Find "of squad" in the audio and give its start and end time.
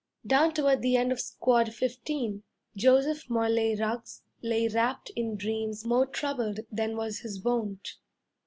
1.11-1.75